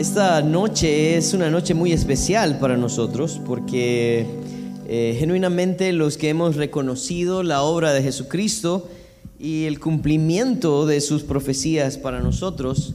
[0.00, 4.24] Esta noche es una noche muy especial para nosotros porque
[4.88, 8.88] eh, genuinamente los que hemos reconocido la obra de Jesucristo
[9.38, 12.94] y el cumplimiento de sus profecías para nosotros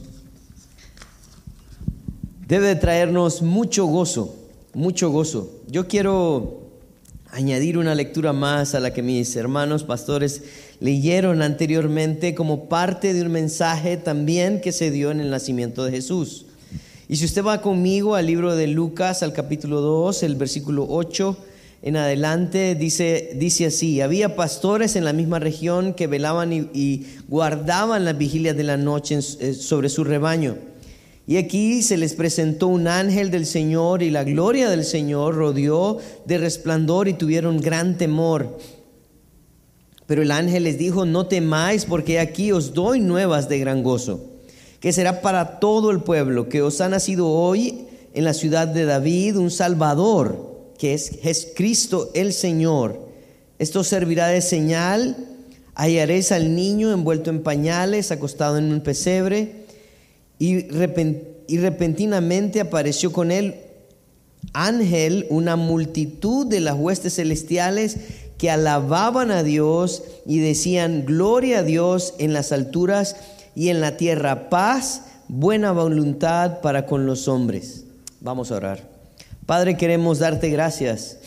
[2.48, 4.34] debe traernos mucho gozo,
[4.74, 5.52] mucho gozo.
[5.68, 6.62] Yo quiero
[7.30, 10.42] añadir una lectura más a la que mis hermanos pastores
[10.80, 15.92] leyeron anteriormente como parte de un mensaje también que se dio en el nacimiento de
[15.92, 16.45] Jesús.
[17.08, 21.36] Y si usted va conmigo al libro de Lucas, al capítulo 2, el versículo 8
[21.82, 28.04] en adelante, dice, dice así, había pastores en la misma región que velaban y, guardaban
[28.04, 30.56] las vigilias de la noche eh, sobre su rebaño.
[31.28, 35.98] Y aquí se les presentó un ángel del Señor y la gloria del Señor rodeó
[36.24, 38.58] de resplandor y tuvieron gran temor.
[40.06, 44.35] Pero el ángel les dijo, no temáis porque aquí os doy nuevas de gran gozo
[44.80, 48.84] que será para todo el pueblo, que os ha nacido hoy en la ciudad de
[48.84, 53.06] David un Salvador, que es Jesucristo el Señor.
[53.58, 55.16] Esto servirá de señal,
[55.74, 59.64] hallaréis al niño envuelto en pañales, acostado en un pesebre,
[60.38, 60.66] y,
[61.48, 63.56] y repentinamente apareció con él
[64.52, 67.96] ángel, una multitud de las huestes celestiales
[68.38, 73.16] que alababan a Dios y decían, gloria a Dios en las alturas
[73.56, 77.86] y en la tierra paz, buena voluntad para con los hombres.
[78.20, 78.88] Vamos a orar.
[79.46, 81.18] Padre, queremos darte gracias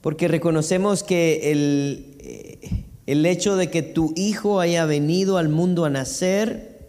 [0.00, 5.84] porque reconocemos que el, eh, el hecho de que tu Hijo haya venido al mundo
[5.84, 6.88] a nacer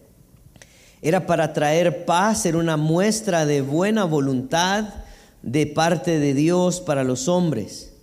[1.01, 4.93] era para traer paz, era una muestra de buena voluntad
[5.41, 7.93] de parte de Dios para los hombres.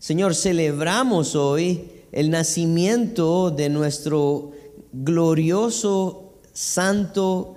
[0.00, 4.50] Señor, celebramos hoy el nacimiento de nuestro
[4.92, 7.56] glorioso Santo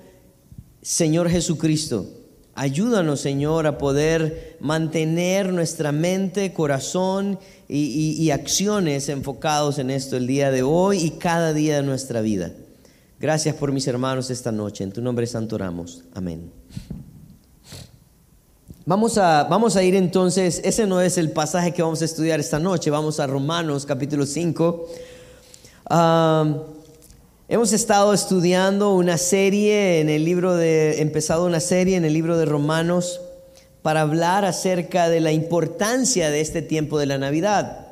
[0.81, 2.08] Señor Jesucristo.
[2.55, 10.51] Ayúdanos, Señor, a poder mantener nuestra mente, corazón y, acciones enfocados en esto el día
[10.51, 12.51] de hoy y cada día de nuestra vida.
[13.19, 14.84] Gracias por mis hermanos esta noche.
[14.84, 16.03] En tu nombre santo oramos.
[16.13, 16.51] Amén.
[18.85, 22.41] Vamos a, vamos a ir entonces, ese no es el pasaje que vamos a estudiar
[22.41, 24.88] esta noche, vamos a Romanos capítulo 5.
[27.53, 32.36] Hemos estado estudiando una serie en el libro de, empezado una serie en el libro
[32.36, 33.22] de Romanos
[33.84, 37.90] para hablar acerca de la importancia de este tiempo de la Navidad.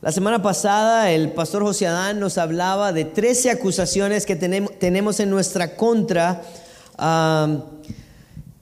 [0.00, 5.30] La semana pasada el pastor José Adán nos hablaba de 13 acusaciones que tenemos, en
[5.30, 6.42] nuestra contra.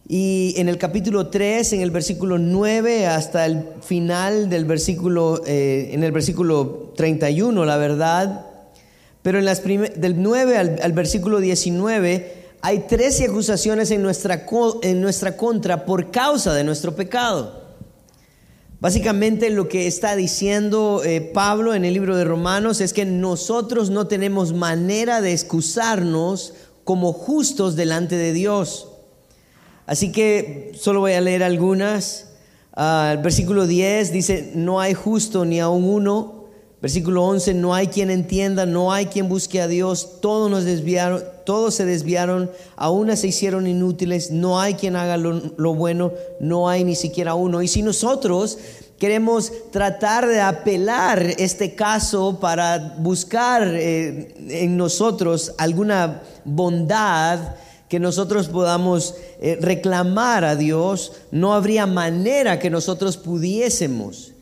[0.06, 5.88] y en el capítulo 3, en el versículo 9 hasta el final del versículo, eh,
[5.92, 8.49] en el versículo 31, la verdad,
[9.22, 14.46] pero en las del 9 al, versículo 19 hay 13 acusaciones en nuestra,
[14.82, 17.60] en nuestra contra por causa de nuestro pecado.
[18.80, 23.90] Básicamente lo que está diciendo eh, Pablo en el libro de Romanos es que nosotros
[23.90, 26.54] no tenemos manera de excusarnos
[26.84, 28.88] como justos delante de Dios.
[29.84, 32.28] Así que solo voy a leer algunas.
[32.72, 36.39] Ah, el versículo 10 dice, no hay justo ni aun uno
[36.82, 41.22] Versículo 11, no hay quien entienda, no hay quien busque a Dios, todos nos desviaron,
[41.44, 46.84] todos se desviaron, aún se hicieron inútiles, no hay quien haga lo, bueno, no hay
[46.84, 47.60] ni siquiera uno.
[47.60, 48.56] Y si nosotros
[48.98, 57.56] queremos tratar de apelar este caso para buscar eh, en nosotros alguna bondad,
[57.90, 64.32] que nosotros podamos eh, reclamar a Dios, no habría manera que nosotros pudiésemos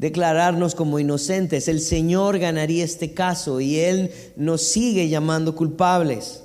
[0.00, 1.68] declararnos como inocentes.
[1.68, 6.42] El Señor ganaría este caso y Él nos sigue llamando culpables.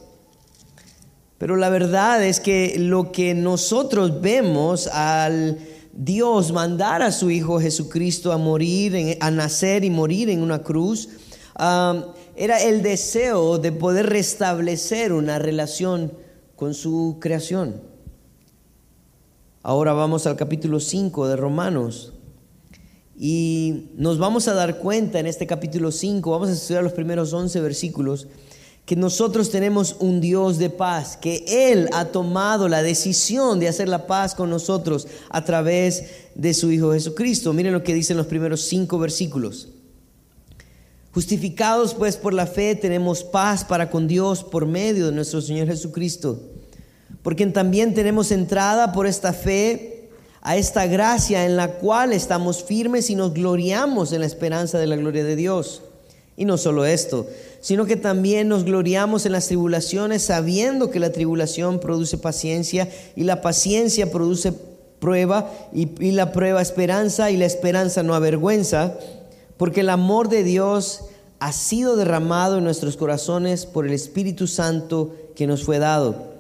[1.38, 5.58] Pero la verdad es que lo que nosotros vemos al
[5.94, 11.08] Dios mandar a su Hijo Jesucristo a morir, a nacer y morir en una cruz,
[11.58, 16.12] era el deseo de poder restablecer una relación
[16.58, 17.82] con su creación.
[19.64, 22.12] Ahora vamos al capítulo 5 de Romanos.
[23.18, 27.32] Y nos vamos a dar cuenta en este capítulo 5, vamos a estudiar los primeros
[27.32, 28.28] 11 versículos,
[28.86, 33.88] que nosotros tenemos un Dios de paz, que Él ha tomado la decisión de hacer
[33.88, 36.04] la paz con nosotros a través
[36.36, 37.54] de su Hijo Jesucristo.
[37.54, 39.70] Miren lo que dicen los primeros cinco versículos.
[41.14, 45.68] Justificados pues por la fe tenemos paz para con Dios por medio de nuestro Señor
[45.68, 46.42] Jesucristo,
[47.24, 49.95] porque también tenemos entrada por esta fe
[50.46, 54.86] a esta gracia en la cual estamos firmes y nos gloriamos en la esperanza de
[54.86, 55.82] la gloria de Dios.
[56.38, 57.26] Y no solo esto,
[57.62, 63.24] sino que también nos gloriamos en las tribulaciones sabiendo que la tribulación produce paciencia y
[63.24, 64.54] la paciencia produce
[65.00, 68.94] prueba y, y la prueba esperanza y la esperanza no avergüenza,
[69.58, 71.06] porque el amor de Dios
[71.40, 76.35] ha sido derramado en nuestros corazones por el Espíritu Santo que nos fue dado.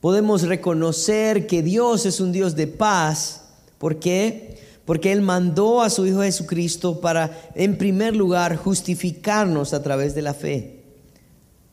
[0.00, 3.42] Podemos reconocer que Dios es un Dios de paz.
[3.78, 4.58] ¿Por qué?
[4.84, 10.22] Porque Él mandó a su Hijo Jesucristo para, en primer lugar, justificarnos a través de
[10.22, 10.78] la fe.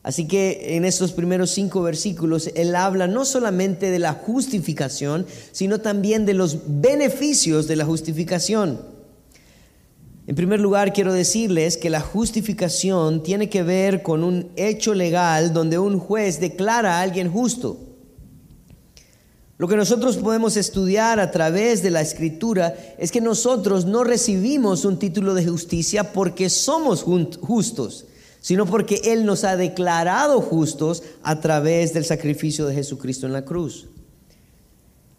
[0.02, 5.80] Así que en estos primeros cinco versículos Él habla no solamente de la justificación, sino
[5.80, 8.80] también de los beneficios de la justificación.
[10.28, 15.52] En primer lugar, quiero decirles que la justificación tiene que ver con un hecho legal
[15.52, 17.78] donde un juez declara a alguien justo.
[19.58, 24.84] Lo que nosotros podemos estudiar a través de la escritura es que nosotros no recibimos
[24.84, 28.04] un título de justicia porque somos justos,
[28.40, 33.46] sino porque Él nos ha declarado justos a través del sacrificio de Jesucristo en la
[33.46, 33.86] cruz.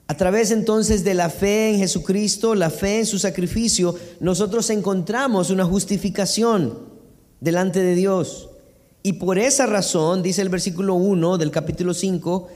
[0.07, 5.49] A través entonces de la fe en Jesucristo, la fe en su sacrificio, nosotros encontramos
[5.49, 6.77] una justificación
[7.41, 8.49] delante de Dios.
[9.03, 12.47] Y por esa razón, dice el versículo 1 del capítulo 5,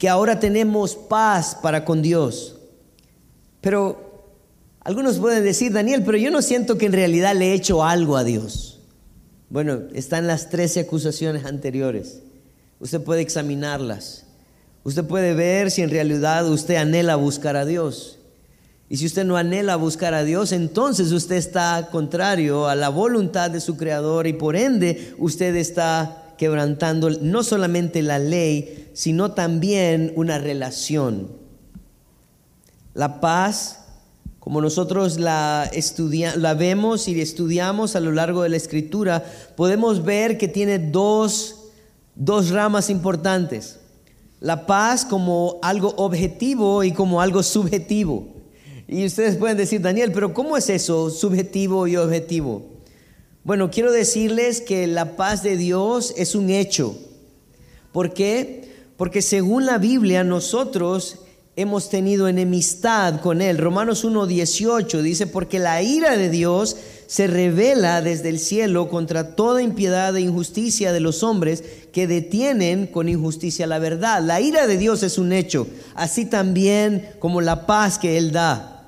[0.00, 2.56] que ahora tenemos paz para con Dios.
[3.60, 4.24] Pero
[4.80, 8.16] algunos pueden decir, Daniel, pero yo no siento que en realidad le he hecho algo
[8.16, 8.80] a Dios.
[9.50, 12.22] Bueno, están las 13 acusaciones anteriores.
[12.78, 14.24] Usted puede examinarlas.
[14.84, 18.18] Usted puede ver si en realidad usted anhela buscar a Dios.
[18.88, 23.50] Y si usted no anhela buscar a Dios, entonces usted está contrario a la voluntad
[23.50, 30.10] de su Creador y por ende usted está quebrantando no solamente la ley, sino también
[30.16, 31.28] una relación.
[32.94, 33.84] La paz,
[34.38, 35.70] como nosotros la,
[36.36, 39.22] la vemos y estudiamos a lo largo de la escritura,
[39.54, 41.56] podemos ver que tiene dos,
[42.14, 43.80] dos ramas importantes
[44.40, 48.26] la paz como algo objetivo y como algo subjetivo.
[48.88, 52.62] Y ustedes pueden decir, Daniel, pero ¿cómo es eso, subjetivo y objetivo?
[53.42, 56.94] Bueno, quiero decirles que la paz de Dios es un hecho.
[57.90, 58.68] ¿Por qué?
[58.98, 61.20] Porque según la Biblia nosotros
[61.56, 63.56] hemos tenido enemistad con Él.
[63.56, 66.76] Romanos 1.18 dice, porque la ira de Dios
[67.06, 72.86] se revela desde el cielo contra toda impiedad e injusticia de los hombres que detienen
[72.86, 74.22] con injusticia la verdad.
[74.22, 78.86] La ira de Dios es un hecho, así también como la paz que Él da.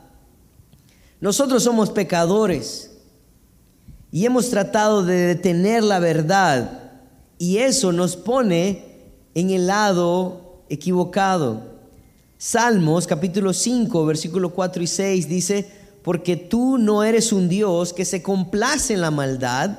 [1.20, 2.91] Nosotros somos pecadores
[4.12, 6.80] y hemos tratado de detener la verdad
[7.38, 8.84] y eso nos pone
[9.34, 11.62] en el lado equivocado.
[12.36, 15.66] Salmos capítulo 5, versículo 4 y 6 dice,
[16.02, 19.78] porque tú no eres un Dios que se complace en la maldad.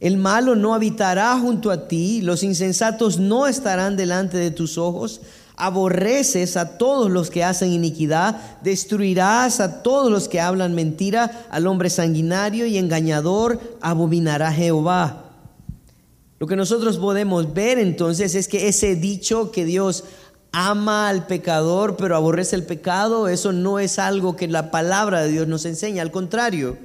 [0.00, 5.20] El malo no habitará junto a ti, los insensatos no estarán delante de tus ojos.
[5.64, 11.68] Aborreces a todos los que hacen iniquidad, destruirás a todos los que hablan mentira, al
[11.68, 15.26] hombre sanguinario y engañador abominará Jehová.
[16.40, 20.02] Lo que nosotros podemos ver entonces es que ese dicho que Dios
[20.50, 25.30] ama al pecador pero aborrece el pecado, eso no es algo que la palabra de
[25.30, 26.76] Dios nos enseña, al contrario.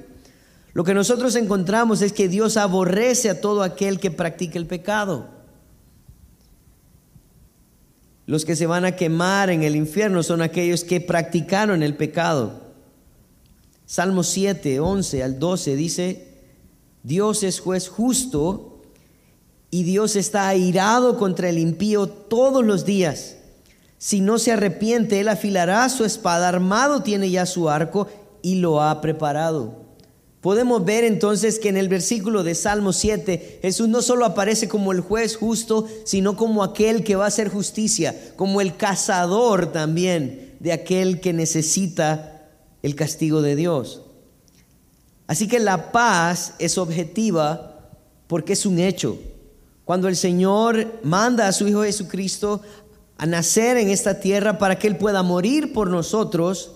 [0.72, 5.37] Lo que nosotros encontramos es que Dios aborrece a todo aquel que practica el pecado.
[8.28, 12.60] Los que se van a quemar en el infierno son aquellos que practicaron el pecado.
[13.86, 16.28] Salmo 7, 11 al 12 dice,
[17.02, 18.82] Dios es juez justo
[19.70, 23.38] y Dios está airado contra el impío todos los días.
[23.96, 28.08] Si no se arrepiente, él afilará su espada, armado tiene ya su arco
[28.42, 29.87] y lo ha preparado.
[30.40, 34.92] Podemos ver entonces que en el versículo de Salmo 7 Jesús no solo aparece como
[34.92, 40.56] el juez justo, sino como aquel que va a hacer justicia, como el cazador también
[40.60, 42.50] de aquel que necesita
[42.82, 44.02] el castigo de Dios.
[45.26, 47.90] Así que la paz es objetiva
[48.28, 49.18] porque es un hecho.
[49.84, 52.62] Cuando el Señor manda a su Hijo Jesucristo
[53.16, 56.72] a nacer en esta tierra para que Él pueda morir por nosotros,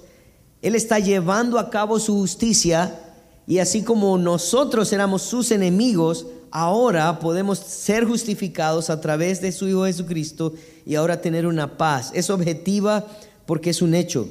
[0.62, 2.98] Él está llevando a cabo su justicia
[3.46, 9.68] y así como nosotros éramos sus enemigos, ahora podemos ser justificados a través de su
[9.68, 10.52] Hijo Jesucristo
[10.86, 12.10] y ahora tener una paz.
[12.14, 13.06] Es objetiva
[13.46, 14.28] porque es un hecho,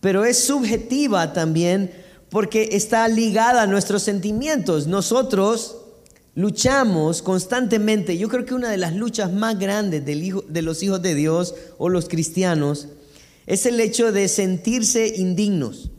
[0.00, 1.92] pero es subjetiva también
[2.30, 4.86] porque está ligada a nuestros sentimientos.
[4.86, 5.76] Nosotros
[6.34, 8.18] luchamos constantemente.
[8.18, 11.14] Yo creo que una de las luchas más grandes del hijo, de los hijos de
[11.14, 12.88] Dios o los cristianos
[13.46, 15.90] es el hecho de sentirse indignos.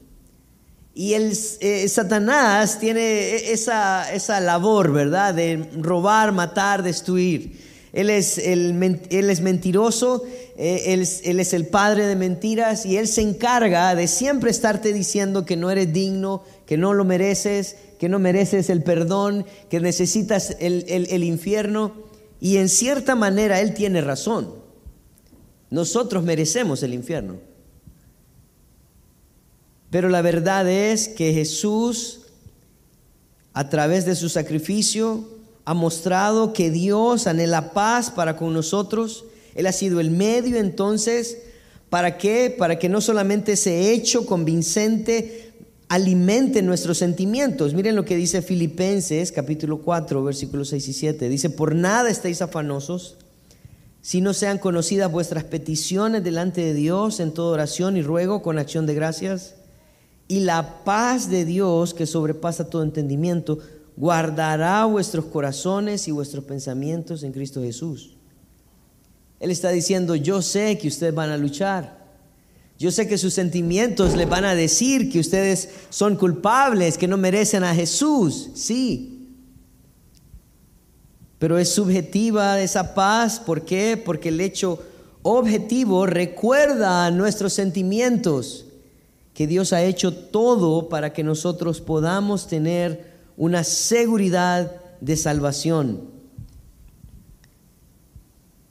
[0.99, 5.33] Y el, eh, Satanás tiene esa, esa labor, ¿verdad?
[5.33, 7.57] De robar, matar, destruir.
[7.93, 10.25] Él es, el, él es mentiroso,
[10.57, 14.91] eh, él, él, es el padre de mentiras y Él se encarga de siempre estarte
[14.91, 19.79] diciendo que no eres digno, que no lo mereces, que no mereces el perdón, que
[19.79, 21.93] necesitas el, el infierno.
[22.41, 24.53] Y en cierta manera Él tiene razón.
[25.69, 27.48] Nosotros merecemos el infierno.
[29.89, 32.21] Pero la verdad es que Jesús,
[33.53, 35.27] a través de su sacrificio,
[35.65, 39.25] ha mostrado que Dios anhela paz para con nosotros.
[39.55, 41.39] Él ha sido el medio entonces,
[41.89, 42.53] ¿para qué?
[42.55, 45.53] Para que no solamente ese hecho convincente
[45.89, 47.73] alimente nuestros sentimientos.
[47.73, 51.29] Miren lo que dice Filipenses capítulo 4, versículos 6 y 7.
[51.29, 53.17] Dice, por nada estéis afanosos,
[54.01, 58.59] si no sean conocidas vuestras peticiones delante de Dios en toda oración y ruego con
[58.59, 59.55] acción de gracias.
[60.31, 63.57] Y la paz de Dios, que sobrepasa todo entendimiento,
[63.97, 68.15] guardará vuestros corazones y vuestros pensamientos en Cristo Jesús.
[69.39, 71.97] Él está diciendo, yo sé que ustedes van a luchar.
[72.77, 77.17] Yo sé que sus sentimientos les van a decir que ustedes son culpables, que no
[77.17, 78.51] merecen a Jesús.
[78.53, 79.33] Sí.
[81.39, 83.39] Pero es subjetiva esa paz.
[83.39, 83.97] ¿Por qué?
[83.97, 84.79] Porque el hecho
[85.23, 88.67] objetivo recuerda a nuestros sentimientos
[89.33, 96.01] que Dios ha hecho todo para que nosotros podamos tener una seguridad de salvación.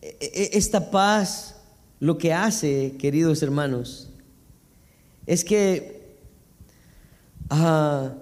[0.03, 1.57] E, e, esta paz
[2.01, 4.09] lo que hace, queridos hermanos,
[5.27, 6.17] es que
[7.51, 8.13] ah,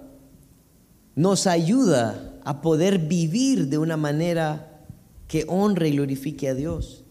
[1.15, 4.83] nos ayuda a poder vivir de una manera
[5.27, 7.03] que honre y glorifique a Dios.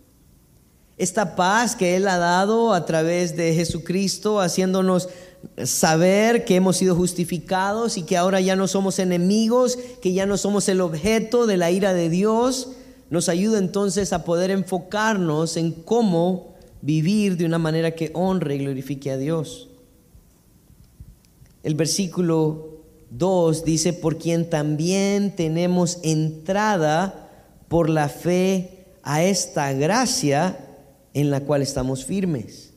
[0.98, 5.10] Esta paz que Él ha dado a través de Jesucristo, haciéndonos
[5.64, 10.38] saber que hemos sido justificados y que ahora ya no somos enemigos, que ya no
[10.38, 12.70] somos el objeto de la ira de Dios,
[13.10, 18.58] nos ayuda entonces a poder enfocarnos en cómo vivir de una manera que honre y
[18.58, 19.68] glorifique a Dios.
[21.62, 27.28] El versículo 2 dice, por quien también tenemos entrada
[27.68, 30.65] por la fe a esta gracia
[31.16, 32.74] en la cual estamos firmes.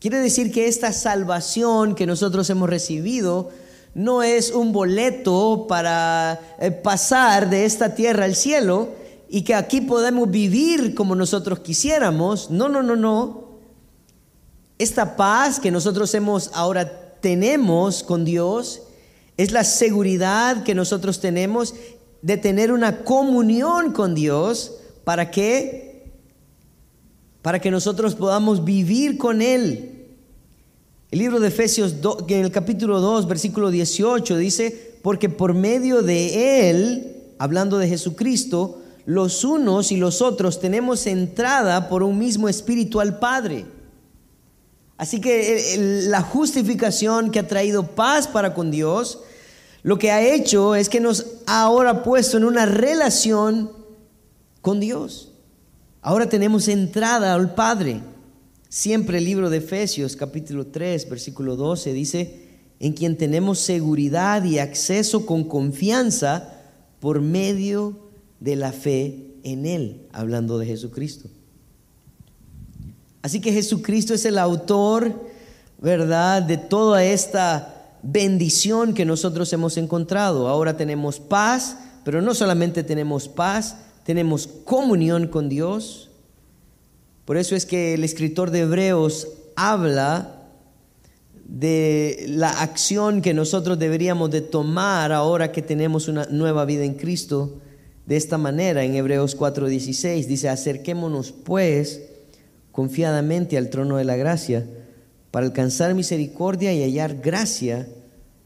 [0.00, 3.48] Quiere decir que esta salvación que nosotros hemos recibido
[3.94, 8.90] no es un boleto para eh, pasar de esta tierra al cielo
[9.30, 12.50] y que aquí podemos vivir como nosotros quisiéramos.
[12.50, 13.46] No, no, no, no.
[14.78, 18.82] Esta paz que nosotros hemos ahora tenemos con Dios
[19.38, 21.74] es la seguridad que nosotros tenemos
[22.20, 25.86] de tener una comunión con Dios para que
[27.46, 30.08] para que nosotros podamos vivir con Él.
[31.12, 31.94] El libro de Efesios,
[32.26, 38.82] en el capítulo 2, versículo 18, dice, porque por medio de Él, hablando de Jesucristo,
[39.04, 43.64] los unos y los otros tenemos entrada por un mismo espíritu al Padre.
[44.96, 49.20] Así que la justificación que ha traído paz para con Dios,
[49.84, 53.70] lo que ha hecho es que nos ha ahora puesto en una relación
[54.62, 55.30] con Dios.
[56.06, 58.00] Ahora tenemos entrada al Padre.
[58.68, 62.48] Siempre el libro de Efesios capítulo 3 versículo 12 dice,
[62.78, 66.60] en quien tenemos seguridad y acceso con confianza
[67.00, 67.98] por medio
[68.38, 71.28] de la fe en Él, hablando de Jesucristo.
[73.20, 75.12] Así que Jesucristo es el autor,
[75.80, 80.46] ¿verdad?, de toda esta bendición que nosotros hemos encontrado.
[80.46, 86.10] Ahora tenemos paz, pero no solamente tenemos paz, tenemos comunión con Dios.
[87.24, 90.44] Por eso es que el escritor de Hebreos habla
[91.44, 96.94] de la acción que nosotros deberíamos de tomar ahora que tenemos una nueva vida en
[96.94, 97.58] Cristo
[98.06, 98.84] de esta manera.
[98.84, 102.02] En Hebreos 4:16 dice, acerquémonos pues
[102.70, 104.64] confiadamente al trono de la gracia
[105.32, 107.88] para alcanzar misericordia y hallar gracia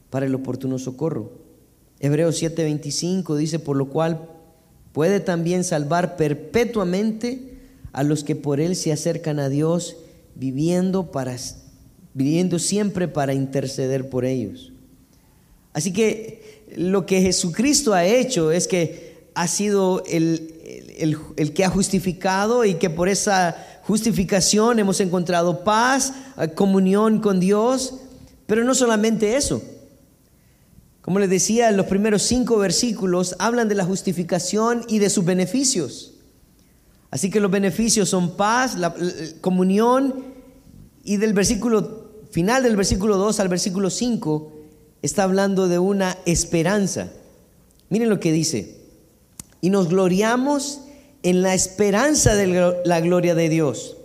[0.09, 1.33] para el oportuno socorro.
[1.99, 4.27] Hebreos 7:25 dice, por lo cual
[4.93, 7.51] Puede también salvar perpetuamente
[7.93, 9.97] a los que por Él se acercan a Dios,
[10.35, 11.35] viviendo, para,
[12.13, 14.71] viviendo siempre para interceder por ellos.
[15.73, 20.53] Así que lo que Jesucristo ha hecho es que ha sido el,
[21.37, 26.13] el que ha justificado y que por esa justificación hemos encontrado paz,
[26.55, 27.95] comunión con Dios,
[28.45, 29.61] pero no solamente eso.
[31.01, 36.13] Como les decía, los primeros cinco versículos hablan de la justificación y de sus beneficios.
[37.09, 38.95] Así que los beneficios son paz, la,
[39.41, 40.23] comunión
[41.03, 44.53] y del versículo final del versículo 2 al versículo 5
[45.01, 47.11] está hablando de una esperanza.
[47.89, 48.77] Miren lo que dice.
[49.59, 50.81] Y nos gloriamos
[51.23, 53.97] en la esperanza de la gloria de Dios.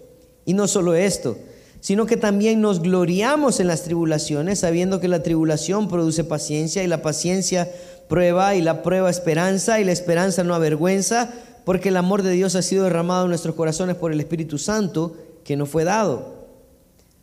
[0.45, 1.39] Y no solo esto,
[1.87, 6.89] sino que también nos gloriamos en las tribulaciones, sabiendo que la tribulación produce paciencia y
[6.89, 7.71] la paciencia
[8.09, 11.33] prueba y la prueba esperanza y la esperanza no avergüenza,
[11.65, 15.17] porque el amor de Dios ha sido derramado en nuestros corazones por el Espíritu Santo
[15.45, 16.49] que nos fue dado.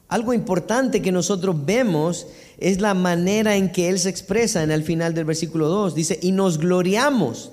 [0.08, 2.28] Algo importante que nosotros vemos
[2.58, 5.94] es la manera en que Él se expresa en el final del versículo 2.
[5.94, 7.52] Dice, y nos gloriamos.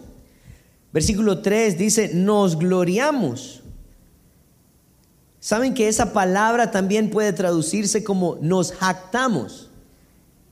[0.93, 3.60] Versículo 3 dice, nos gloriamos.
[5.41, 9.71] Saben que esa palabra también puede traducirse como nos jactamos.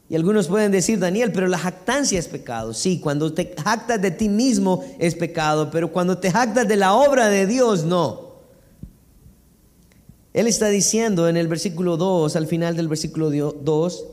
[0.08, 2.72] Y algunos pueden decir, Daniel, pero la jactancia es pecado.
[2.72, 6.94] Sí, cuando te jactas de ti mismo es pecado, pero cuando te jactas de la
[6.94, 8.28] obra de Dios, no.
[10.32, 14.04] Él está diciendo en el versículo 2, al final del versículo 2,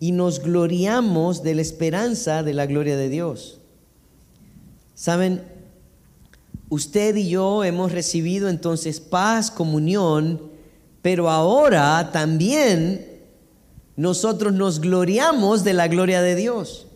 [0.00, 3.60] y nos gloriamos de la esperanza de la gloria de Dios.
[4.94, 5.42] Saben,
[6.68, 10.50] usted y yo hemos recibido entonces paz, comunión,
[11.02, 13.06] pero ahora también
[13.96, 16.86] nosotros nos gloriamos de la gloria de Dios.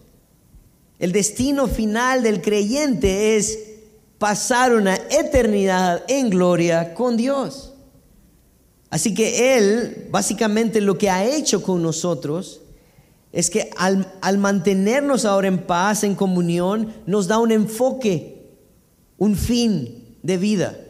[0.99, 3.59] El destino final del creyente es
[4.19, 7.73] pasar una eternidad en gloria con Dios.
[8.91, 12.61] Así que Él, básicamente lo que ha hecho con nosotros,
[13.33, 18.30] es que al, mantenernos ahora en paz, en comunión, nos da un enfoque,
[19.21, 20.81] un fin de vida.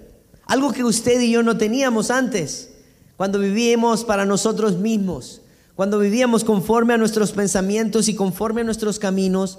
[0.46, 2.70] Algo que usted y yo no teníamos antes,
[3.16, 5.42] cuando vivíamos para nosotros mismos,
[5.74, 9.58] cuando vivíamos conforme a nuestros pensamientos y conforme a nuestros caminos,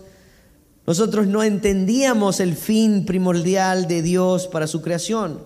[0.88, 5.40] nosotros no entendíamos el fin primordial de Dios para su creación.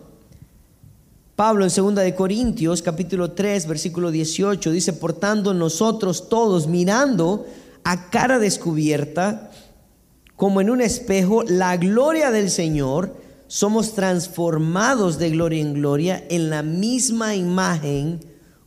[1.36, 7.48] Pablo en 2 de Corintios capítulo 3 versículo 18 dice, portando nosotros todos mirando
[7.84, 9.52] a cara descubierta
[10.36, 13.16] como en un espejo la gloria del Señor,
[13.48, 18.20] somos transformados de gloria en gloria en la misma imagen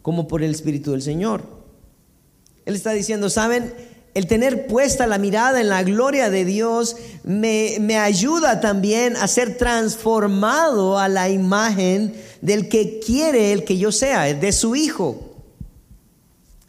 [0.03, 1.43] como por el Espíritu del Señor.
[2.65, 3.75] Él está diciendo, ¿saben?
[4.15, 9.29] El tener puesta la mirada en la gloria de Dios me, me ayuda también a
[9.29, 15.37] ser transformado a la imagen del que quiere el que yo sea, de su Hijo.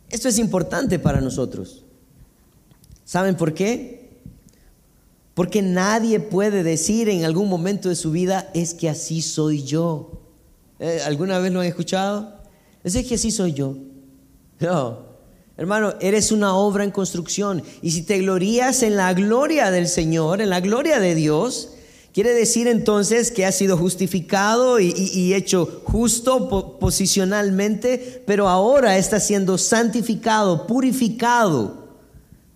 [0.10, 1.84] Esto es importante para nosotros.
[3.06, 3.99] ¿Saben por qué?
[5.40, 10.20] Porque nadie puede decir en algún momento de su vida, es que así soy yo.
[10.80, 12.42] Eh, ¿Alguna vez lo han escuchado?
[12.84, 13.78] Es que así soy yo.
[14.60, 15.00] No,
[15.56, 17.64] hermano, eres una obra en construcción.
[17.82, 21.70] Y si te glorías en la gloria del Señor, en la gloria de Dios,
[22.12, 29.60] Quiere decir entonces que ha sido justificado y, hecho justo posicionalmente, pero ahora está siendo
[29.60, 31.88] santificado, purificado.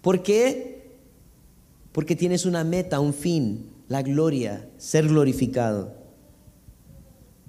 [0.01, 0.72] ¿Por qué?
[1.93, 5.93] Porque tienes una meta, un fin, la gloria, ser glorificado.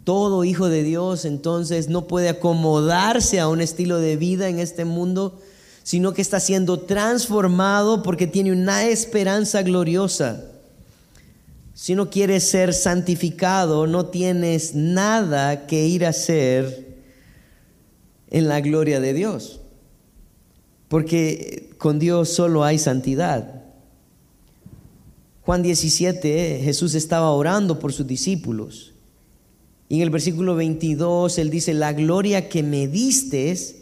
[0.04, 4.84] Todo hijo de Dios entonces no puede acomodarse a un estilo de vida en este
[4.84, 5.40] mundo,
[5.82, 10.44] sino que está siendo transformado porque tiene una esperanza gloriosa.
[11.72, 16.98] Si no quieres ser santificado, no tienes nada que ir a hacer
[18.30, 19.60] en la gloria de Dios.
[20.88, 23.63] Porque con Dios solo hay santidad.
[25.44, 28.92] Juan 17, Jesús estaba orando por sus discípulos.
[29.88, 33.76] Y en el versículo 22, Él dice, la gloria que me distes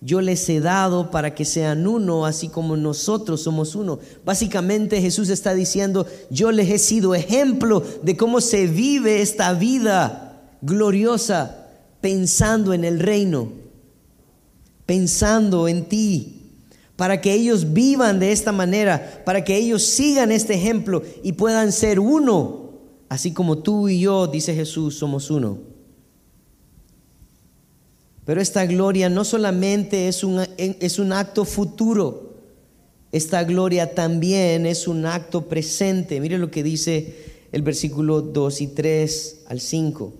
[0.00, 3.98] yo les he dado para que sean uno, así como nosotros somos uno.
[4.24, 10.42] Básicamente Jesús está diciendo, yo les he sido ejemplo de cómo se vive esta vida
[10.60, 11.66] gloriosa
[12.00, 13.52] pensando en el reino,
[14.84, 16.35] pensando en ti,
[16.96, 21.72] para que ellos vivan de esta manera, para que ellos sigan este ejemplo y puedan
[21.72, 22.70] ser uno,
[23.08, 25.58] así como tú y yo, dice Jesús, somos uno.
[28.24, 32.34] Pero esta gloria no solamente es un, es un acto futuro,
[33.12, 36.20] esta gloria también es un acto presente.
[36.20, 37.14] Mire lo que dice
[37.52, 40.12] el versículo 2 y 3 al 5.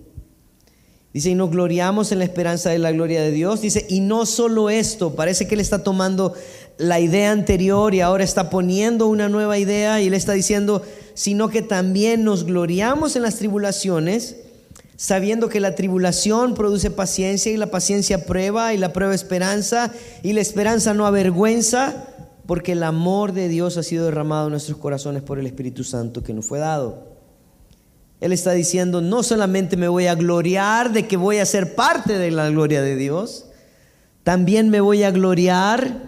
[1.16, 3.62] Dice, y nos gloriamos en la esperanza de la gloria de Dios.
[3.62, 6.34] Dice, y no solo esto, parece que él está tomando
[6.76, 10.82] la idea anterior y ahora está poniendo una nueva idea y él está diciendo,
[11.14, 14.36] sino que también nos gloriamos en las tribulaciones
[14.96, 20.34] sabiendo que la tribulación produce paciencia y la paciencia prueba y la prueba esperanza y
[20.34, 22.08] la esperanza no avergüenza,
[22.44, 26.22] porque el amor de Dios ha sido derramado en nuestros corazones por el Espíritu Santo
[26.22, 27.15] que nos fue dado.
[28.20, 32.18] Él está diciendo, no solamente me voy a gloriar de que voy a ser parte
[32.18, 33.46] de la gloria de Dios,
[34.22, 36.02] también me voy a gloriar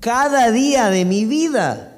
[0.00, 1.92] cada día de mi vida.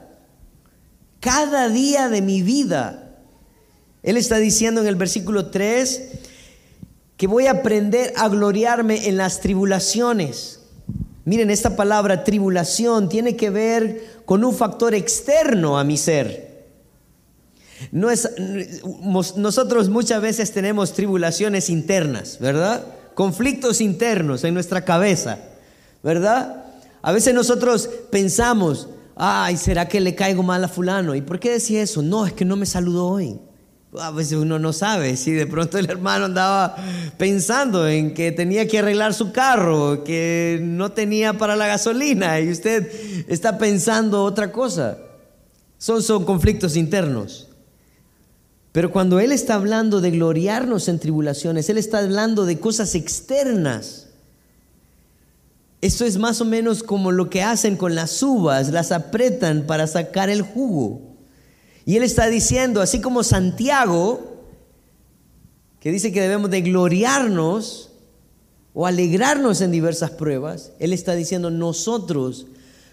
[1.21, 3.17] Cada día de mi vida.
[4.03, 6.03] Él está diciendo en el versículo 3
[7.17, 10.61] que voy a aprender a gloriarme en las tribulaciones.
[11.25, 16.48] Miren, esta palabra tribulación tiene que ver con un factor externo a mi ser.
[17.93, 18.29] No es,
[19.37, 22.85] nosotros muchas veces tenemos tribulaciones internas, ¿verdad?
[23.15, 25.39] Conflictos internos en nuestra cabeza.
[26.03, 26.65] ¿verdad?
[27.03, 31.15] A veces nosotros pensamos, ay, ¿será que le caigo mal a fulano?
[31.15, 32.03] ¿Y por qué decía eso?
[32.03, 33.39] No, es que no me saludó hoy.
[33.99, 36.77] A veces uno no sabe si de pronto el hermano andaba
[37.17, 42.51] pensando en que tenía que arreglar su carro, que no tenía para la gasolina y
[42.51, 44.99] usted está pensando otra cosa.
[45.79, 47.48] Son, son conflictos internos.
[48.79, 54.05] Pero cuando Él está hablando de gloriarnos en tribulaciones, Él está hablando de cosas externas
[55.81, 59.87] esto es más o menos como lo que hacen con las uvas, las apretan para
[59.87, 61.01] sacar el jugo.
[61.85, 64.43] Y él está diciendo, así como Santiago,
[65.81, 67.91] que dice que debemos de gloriarnos
[68.75, 72.47] o alegrarnos en diversas pruebas, él está diciendo, nosotros,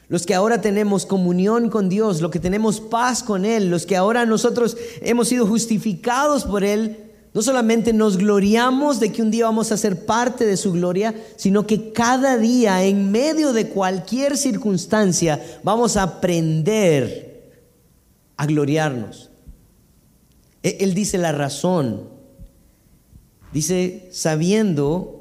[0.08, 3.96] los que ahora tenemos comunión con Dios, los que tenemos paz con Él, los que
[3.96, 9.46] ahora nosotros hemos sido justificados por Él, no solamente nos gloriamos de que un día
[9.46, 14.38] vamos a ser parte de su gloria, sino que cada día, en medio de cualquier
[14.38, 17.52] circunstancia, vamos a aprender
[18.38, 19.32] a gloriarnos.
[20.63, 22.10] E-, él dice la razón.
[23.52, 25.14] Dice, sabiendo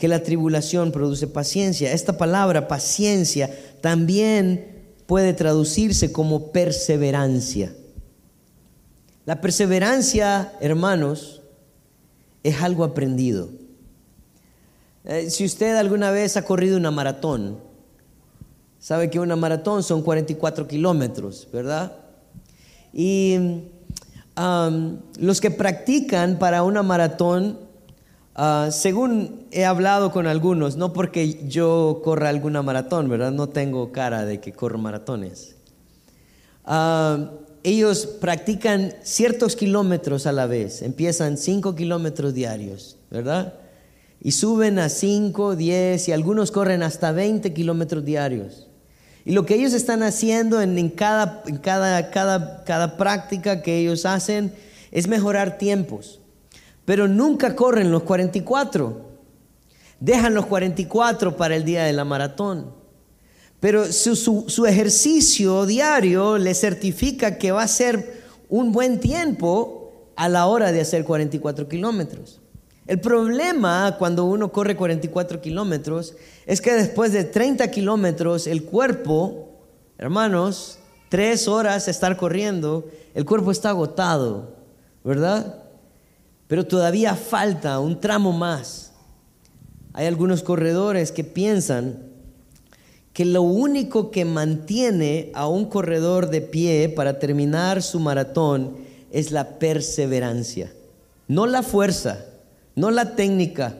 [0.00, 1.92] que la tribulación produce paciencia.
[1.92, 7.74] Esta palabra, paciencia, también puede traducirse como perseverancia.
[9.26, 11.42] La perseverancia, hermanos,
[12.42, 13.50] es algo aprendido.
[15.04, 17.58] Eh, si usted alguna vez ha corrido una maratón,
[18.78, 21.92] sabe que una maratón son 44 kilómetros, ¿verdad?
[22.94, 23.36] Y
[25.18, 27.58] los que practican para una maratón,
[28.40, 33.32] ah, según he hablado con algunos, no porque yo corra alguna maratón, ¿verdad?
[33.32, 35.56] No tengo cara de que corro maratones.
[36.64, 43.54] Ah, ellos practican ciertos kilómetros a la vez, empiezan 5 kilómetros diarios, ¿verdad?
[44.22, 48.66] Y suben a 5, 10 y algunos corren hasta 20 kilómetros diarios.
[49.26, 54.54] Y lo que ellos están haciendo en, cada, cada, cada, cada práctica que ellos hacen
[54.90, 56.20] es mejorar tiempos.
[56.90, 59.00] Pero nunca corren los 44.
[60.00, 62.74] Dejan los 44 para el día de la maratón.
[63.60, 70.46] Pero su, ejercicio diario le certifica que va a ser un buen tiempo a la
[70.46, 72.40] hora de hacer 44 kilómetros.
[72.88, 79.60] El problema cuando uno corre 44 kilómetros es que después de 30 kilómetros el cuerpo,
[79.96, 84.56] hermanos, tres horas estar corriendo, el cuerpo está agotado,
[85.04, 85.59] ¿verdad?
[86.50, 88.90] Pero todavía falta un tramo más.
[89.92, 92.10] Hay algunos corredores que piensan
[93.12, 98.78] que lo único que mantiene a un corredor de pie para terminar su maratón
[99.12, 100.72] es la perseverancia.
[101.28, 102.26] No la fuerza,
[102.74, 103.76] no la técnica,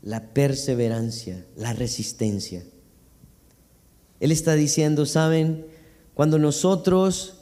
[0.00, 2.62] la perseverancia, la resistencia.
[4.20, 5.66] Él está diciendo, ¿saben?
[6.14, 7.37] Cuando nosotros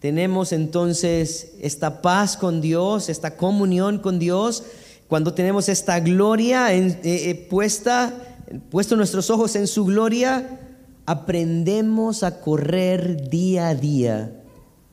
[0.00, 4.62] tenemos entonces esta paz con Dios, esta comunión con Dios,
[5.08, 8.28] cuando tenemos esta gloria eh, eh, puesta
[8.70, 10.60] puesto nuestros ojos en su gloria,
[11.06, 14.42] aprendemos a correr día a día,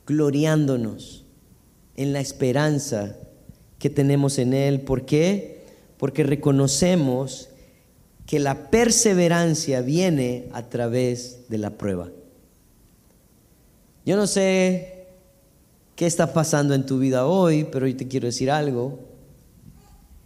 [0.06, 1.26] gloriándonos
[1.96, 3.16] en la esperanza
[3.80, 4.82] que tenemos en Él.
[4.82, 5.64] ¿Por qué?
[5.98, 7.50] Porque reconocemos
[8.26, 12.10] que la perseverancia viene a través de la prueba.
[14.06, 14.95] Yo no sé
[15.96, 19.00] qué está pasando en tu vida hoy, pero yo te quiero decir algo.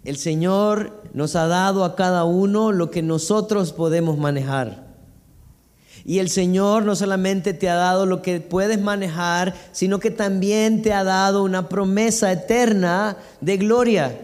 [0.04, 4.88] El Señor nos ha dado a cada uno lo que nosotros podemos manejar.
[6.06, 10.82] Y el Señor no solamente te ha dado lo que puedes manejar, sino que también
[10.82, 14.18] te ha dado una promesa eterna de gloria.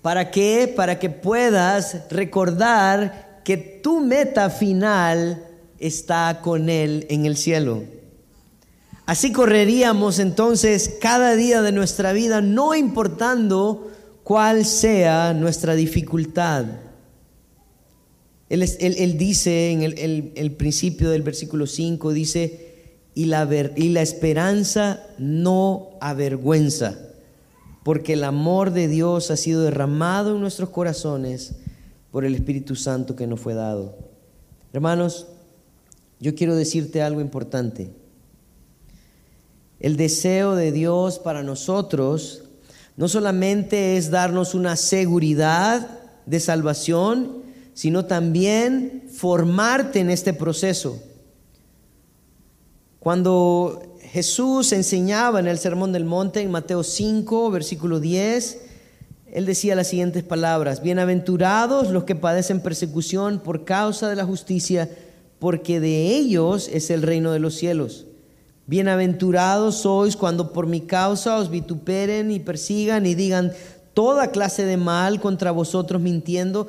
[0.00, 0.72] ¿Para qué?
[0.74, 5.46] Para que puedas recordar que tu meta final
[5.78, 7.82] está con Él en el cielo.
[9.12, 13.90] Así correríamos entonces cada día de nuestra vida, no importando
[14.24, 16.64] cuál sea nuestra dificultad.
[18.48, 22.70] Él, dice en el, principio del versículo 5, dice,
[23.14, 23.46] y la,
[23.76, 26.98] y la esperanza no avergüenza,
[27.84, 31.56] porque el amor de Dios ha sido derramado en nuestros corazones
[32.10, 33.94] por el Espíritu Santo que nos fue dado.
[34.72, 35.26] Hermanos,
[36.18, 38.00] yo quiero decirte algo importante.
[39.82, 42.44] El deseo de Dios para nosotros
[42.96, 47.42] no solamente es darnos una seguridad de salvación,
[47.74, 51.02] sino también formarte en este proceso.
[53.00, 58.60] Cuando Jesús enseñaba en el Sermón del Monte, en Mateo 5, versículo 10,
[59.32, 64.88] él decía las siguientes palabras, bienaventurados los que padecen persecución por causa de la justicia,
[65.40, 68.06] porque de ellos es el reino de los cielos.
[68.66, 73.52] Bienaventurados sois cuando por mi causa os vituperen y persigan y digan
[73.92, 76.68] toda clase de mal contra vosotros mintiendo.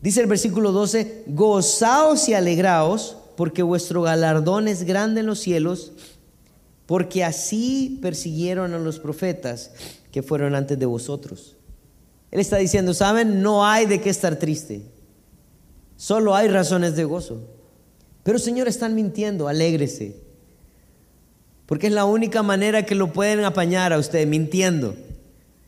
[0.00, 5.92] Dice el versículo 12, gozaos y alegraos porque vuestro galardón es grande en los cielos,
[6.86, 9.72] porque así persiguieron a los profetas
[10.12, 11.56] que fueron antes de vosotros.
[12.30, 13.42] Él está diciendo, ¿saben?
[13.42, 14.82] No hay de qué estar triste,
[15.96, 17.40] solo hay razones de gozo.
[18.22, 20.23] Pero Señor, están mintiendo, alégrese,
[21.66, 24.94] porque es la única manera que lo pueden apañar a usted, mintiendo.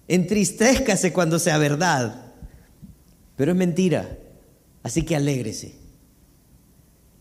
[0.08, 2.32] Entristezcase cuando sea verdad,
[3.36, 4.16] pero es mentira,
[4.82, 5.74] así que alégrese.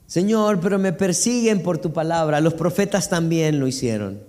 [0.07, 2.39] Señor, pero me persiguen por tu palabra.
[2.39, 4.21] Los profetas también lo hicieron.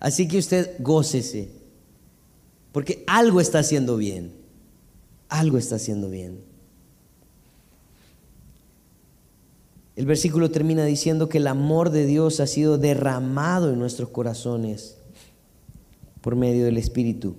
[0.00, 1.48] Así que usted gócese,
[2.72, 4.32] porque algo está haciendo bien.
[5.28, 6.51] Algo está haciendo bien.
[9.96, 14.96] El versículo termina diciendo que el amor de Dios ha sido derramado en nuestros corazones
[16.20, 17.36] por medio del Espíritu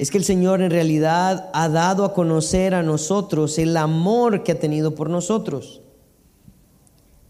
[0.00, 4.52] es que el Señor en realidad ha dado a conocer a nosotros el amor que
[4.52, 5.82] ha tenido por nosotros.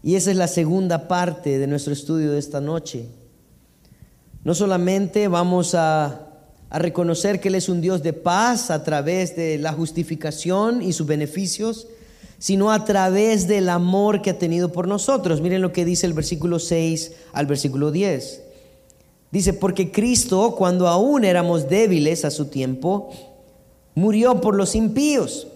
[0.01, 3.07] Y esa es la segunda parte de nuestro estudio de esta noche.
[4.45, 6.29] No solamente vamos a,
[6.71, 11.05] reconocer que Él es un Dios de paz a través de la justificación y sus
[11.05, 11.89] beneficios,
[12.41, 15.41] sino a través del amor que ha tenido por nosotros.
[15.41, 18.41] Miren lo que dice el versículo 6 al versículo 10.
[19.29, 23.11] Dice, porque Cristo, cuando aún éramos débiles a su tiempo,
[23.93, 25.49] murió por los impíos.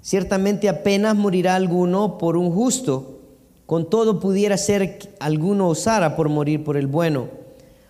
[0.00, 3.18] Ciertamente apenas morirá alguno por un justo,
[3.66, 7.28] con todo pudiera ser que alguno osara por morir por el bueno.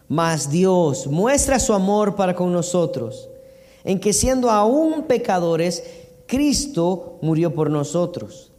[0.09, 3.29] Mas Dios muestra su amor para con nosotros,
[3.85, 5.85] en que siendo aún pecadores,
[6.27, 8.53] Cristo murió por nosotros.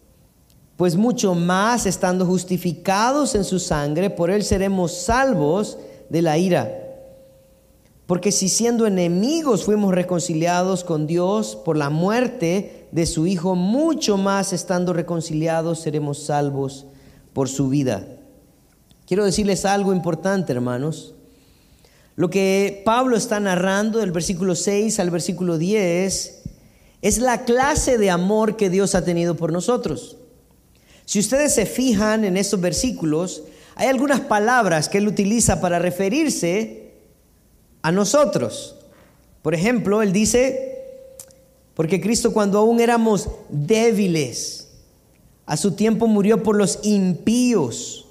[0.77, 5.77] Pues mucho más estando justificados en su sangre, por él seremos salvos
[6.09, 6.79] de la ira.
[8.05, 14.17] Porque si siendo enemigos fuimos reconciliados con Dios por la muerte de su Hijo, mucho
[14.17, 16.85] más estando reconciliados seremos salvos
[17.33, 18.05] por su vida.
[19.07, 21.13] Quiero decirles algo importante, hermanos.
[22.15, 26.42] Lo que Pablo está narrando del versículo 6 al versículo 10
[27.03, 30.15] es la clase de amor que Dios ha tenido por nosotros.
[31.03, 33.43] Si ustedes se fijan en estos versículos,
[33.75, 36.93] hay algunas palabras que él utiliza para referirse
[37.81, 38.77] a nosotros.
[39.41, 40.77] Por ejemplo, él dice,
[41.73, 44.69] porque Cristo cuando aún éramos débiles,
[45.45, 48.07] a su tiempo murió por los impíos.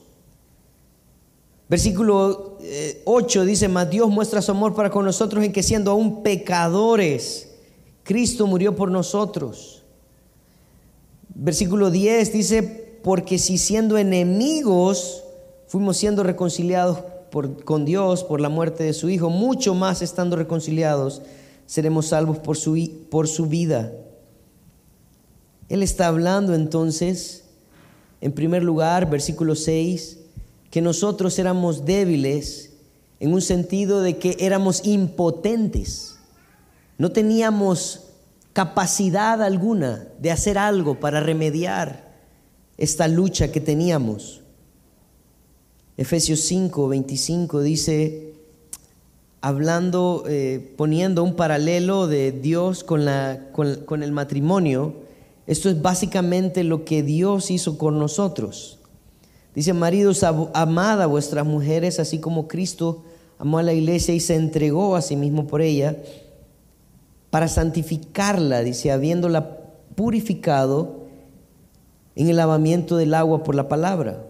[1.66, 2.59] Versículo
[3.07, 6.22] 8 eh, dice, mas Dios muestra su amor para con nosotros en que siendo aún
[6.22, 7.52] pecadores,
[8.05, 9.83] Cristo murió por nosotros.
[11.35, 15.25] Versículo 10 dice, porque si siendo enemigos,
[15.67, 16.99] fuimos siendo reconciliados
[17.65, 21.23] con Dios por la muerte de su Hijo, mucho más estando reconciliados,
[21.67, 23.93] seremos salvos por su, por su vida.
[25.69, 27.45] Él está hablando entonces,
[28.21, 30.19] en primer lugar, versículo 6,
[30.71, 32.73] que nosotros éramos débiles
[33.21, 36.12] en un sentido de que éramos impotentes.
[36.98, 38.00] No teníamos
[38.52, 42.12] capacidad alguna de hacer algo para remediar
[42.76, 44.40] esta lucha que teníamos.
[45.96, 48.35] Efesios 5, 25 dice,
[49.40, 53.07] hablando, eh, poniendo un paralelo de Dios con,
[53.52, 54.94] con, el matrimonio,
[55.46, 58.78] esto es básicamente lo que Dios hizo con nosotros.
[59.55, 63.02] Dice, maridos, amad a vuestras mujeres, así como Cristo
[63.38, 65.96] amó a la iglesia y se entregó a sí mismo por ella,
[67.33, 69.59] para santificarla, dice, habiéndola
[69.97, 71.07] purificado
[72.14, 74.27] en el lavamiento del agua por la palabra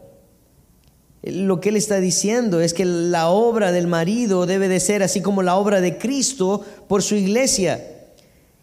[1.23, 5.23] lo que él está diciendo es que la obra del marido debe de ser así
[5.23, 8.11] como la obra de Cristo por su iglesia,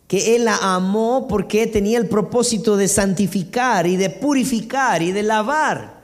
[0.07, 5.23] que él la amó porque tenía el propósito de santificar y de purificar y de
[5.23, 5.99] lavar,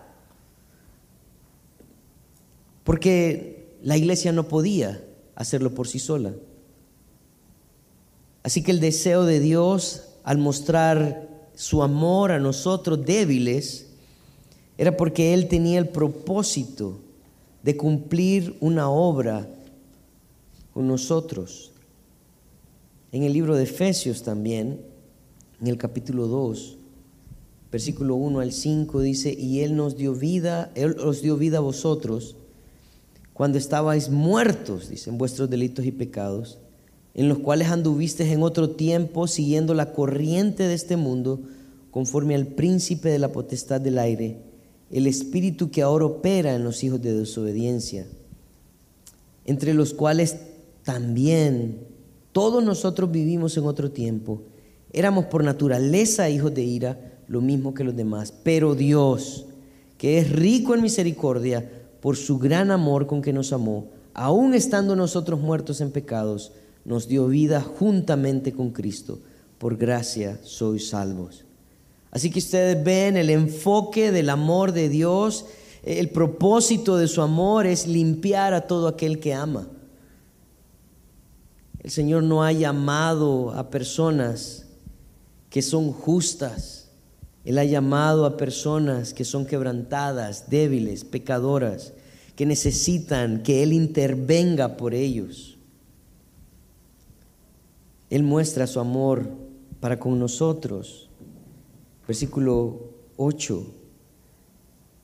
[2.86, 5.04] porque la iglesia no podía
[5.36, 6.32] hacerlo por sí sola.
[8.46, 13.88] Así que el deseo de Dios al mostrar su amor a nosotros débiles
[14.78, 17.00] era porque Él tenía el propósito
[17.64, 19.50] de cumplir una obra
[20.76, 21.72] con nosotros.
[23.12, 24.80] En el libro de Efesios también,
[25.60, 26.78] en el capítulo 2,
[27.72, 31.62] versículo 1 al 5 dice, y Él nos dio vida, Él os dio vida a
[31.62, 32.36] vosotros
[33.34, 36.60] cuando estabais muertos, dicen, vuestros delitos y pecados,
[37.16, 41.40] en los cuales anduvisteis en otro tiempo siguiendo la corriente de este mundo,
[41.90, 44.38] conforme al príncipe de la potestad del aire,
[44.92, 48.06] el espíritu que ahora opera en los hijos de desobediencia,
[49.46, 50.38] entre los cuales
[50.84, 51.80] también
[52.34, 54.42] todos nosotros vivimos en otro tiempo.
[54.92, 58.34] Éramos por naturaleza hijos de ira, lo mismo que los demás.
[58.44, 59.46] Pero Dios,
[59.98, 64.96] que es rico en misericordia, por su gran amor con que nos amó, aun estando
[64.96, 66.52] nosotros muertos en pecados,
[66.86, 69.20] nos dio vida juntamente con Cristo.
[69.58, 71.44] Por gracia sois salvos.
[72.12, 75.46] Así que ustedes ven el enfoque del amor de Dios,
[75.84, 79.68] el propósito de su amor es limpiar a todo aquel que ama.
[81.84, 84.66] El Señor no ha llamado a personas
[85.50, 86.90] que son justas.
[87.44, 91.94] Él ha llamado a personas que son quebrantadas, débiles, pecadoras,
[92.36, 95.58] que necesitan que Él intervenga por ellos.
[98.16, 99.28] Él muestra su amor
[99.82, 101.10] para con nosotros.
[102.08, 103.66] Versículo 8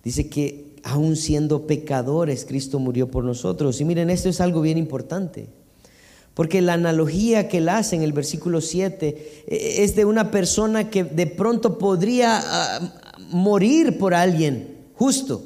[0.02, 3.82] dice que aun siendo pecadores, Cristo murió por nosotros.
[3.82, 5.50] Y miren, esto es algo bien importante.
[6.34, 10.90] Porque la analogía que él hace en el versículo 7 eh, es de una persona
[10.90, 12.94] que de pronto podría ah,
[13.30, 15.44] morir por alguien justo.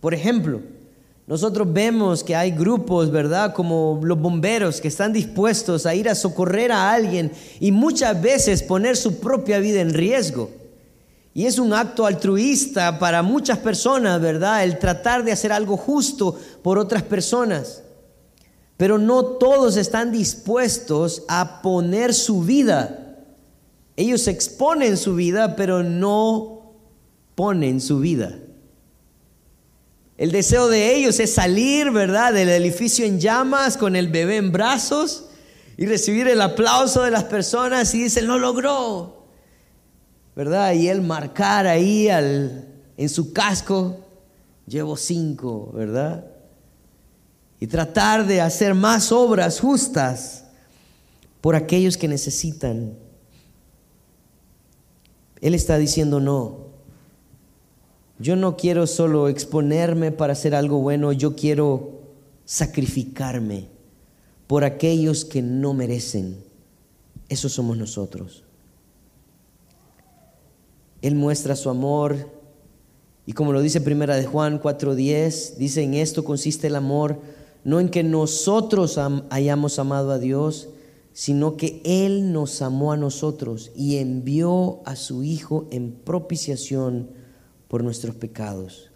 [0.00, 0.62] Por ejemplo,
[1.26, 3.54] nosotros vemos que hay grupos, ¿verdad?
[3.54, 8.62] Como los bomberos que están dispuestos a ir a socorrer a alguien y muchas veces
[8.62, 10.50] poner su propia vida en riesgo.
[11.32, 14.64] Y es un acto altruista para muchas personas, ¿verdad?
[14.64, 17.82] El tratar de hacer algo justo por otras personas.
[18.76, 23.24] Pero no todos están dispuestos a poner su vida.
[23.96, 26.74] Ellos exponen su vida, pero no
[27.34, 28.38] ponen su vida.
[30.16, 34.52] El deseo de ellos es salir, ¿verdad?, del edificio en llamas con el bebé en
[34.52, 35.26] brazos
[35.76, 39.26] y recibir el aplauso de las personas y dicen, lo logró,
[40.36, 40.72] ¿verdad?
[40.74, 44.06] Y él marcar ahí al, en su casco,
[44.66, 46.24] llevo cinco, ¿verdad?
[47.64, 50.44] y tratar de hacer más obras justas
[51.40, 52.92] por aquellos que necesitan.
[55.40, 56.63] Él está diciendo no.
[58.18, 62.00] Yo no quiero solo exponerme para hacer algo bueno, yo quiero
[62.44, 63.68] sacrificarme
[64.46, 66.36] por aquellos que no merecen.
[67.28, 68.44] Eso somos nosotros.
[71.02, 72.30] Él muestra su amor
[73.26, 77.18] y como lo dice primera de Juan 4:10, dice en esto consiste el amor
[77.64, 79.00] no en que nosotros
[79.30, 80.68] hayamos amado a Dios,
[81.14, 87.08] sino que Él nos amó a nosotros y envió a su Hijo en propiciación
[87.68, 88.90] por nuestros pecados.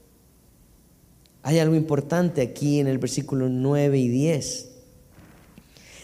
[1.43, 4.71] Hay algo importante aquí en el versículo 9 y 10.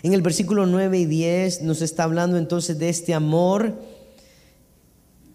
[0.03, 3.75] En el versículo 9 y 10 nos está hablando entonces de este amor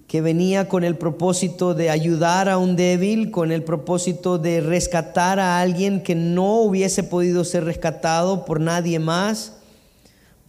[0.10, 5.40] que venía con el propósito de ayudar a un débil, con el propósito de rescatar
[5.40, 9.59] a alguien que no hubiese podido ser rescatado por nadie más.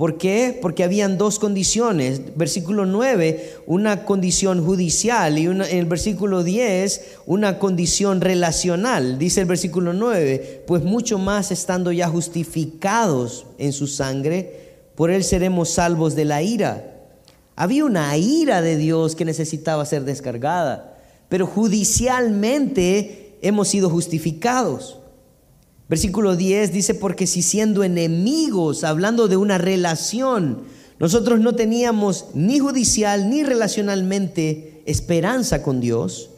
[0.00, 0.58] ¿Por qué?
[0.62, 2.34] Porque habían dos condiciones.
[2.34, 9.18] Versículo 9, una condición judicial y en el versículo 10, una condición relacional.
[9.18, 15.22] Dice el versículo 9, pues mucho más estando ya justificados en su sangre, por él
[15.22, 16.96] seremos salvos de la ira.
[17.54, 20.96] Había una ira de Dios que necesitaba ser descargada,
[21.28, 24.99] pero judicialmente hemos sido justificados.
[25.90, 30.61] Versículo 10 dice, porque si siendo enemigos, hablando de una relación,
[31.00, 36.30] nosotros no teníamos ni judicial ni relacionalmente esperanza con Dios,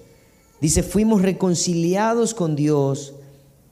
[0.62, 3.12] dice, fuimos reconciliados con Dios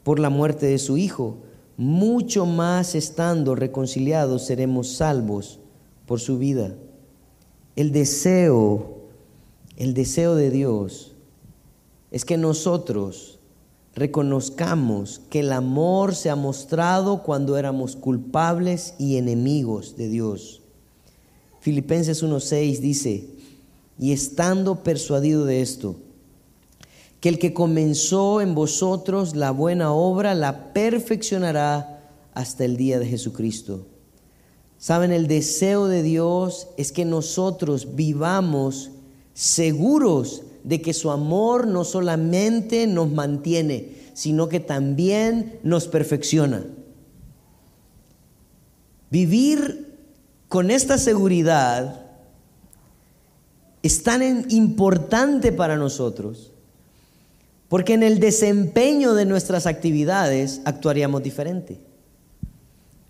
[0.02, 1.38] por la muerte de su Hijo.
[1.78, 5.60] Mucho más estando reconciliados seremos salvos
[6.04, 6.74] por su vida.
[7.74, 8.98] El deseo,
[9.78, 11.12] el deseo de Dios
[12.10, 13.39] es que nosotros
[13.94, 20.62] reconozcamos que el amor se ha mostrado cuando éramos culpables y enemigos de Dios.
[21.60, 23.26] Filipenses 1:6 dice,
[23.98, 25.96] y estando persuadido de esto,
[27.20, 32.00] que el que comenzó en vosotros la buena obra la perfeccionará
[32.32, 33.86] hasta el día de Jesucristo.
[34.78, 38.90] Saben, el deseo de Dios es que nosotros vivamos
[39.34, 46.64] seguros de que su amor no solamente nos mantiene, sino que también nos perfecciona.
[49.10, 49.96] Vivir
[50.48, 52.06] con esta seguridad
[53.82, 56.52] es tan importante para nosotros,
[57.68, 61.80] porque en el desempeño de nuestras actividades actuaríamos diferente.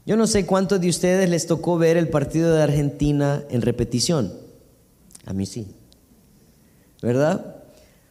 [0.06, 4.32] Yo no sé cuántos de ustedes les tocó ver el partido de Argentina en repetición.
[5.24, 5.66] A mí sí.
[7.02, 7.56] ¿Verdad?